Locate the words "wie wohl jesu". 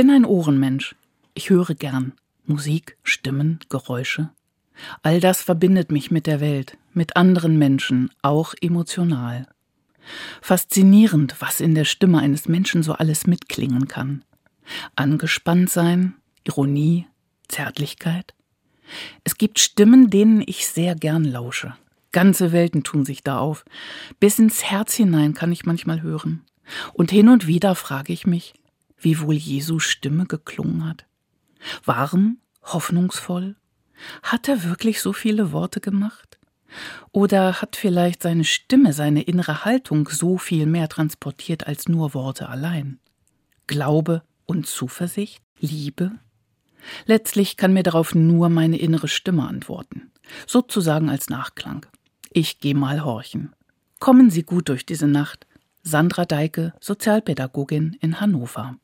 29.00-29.78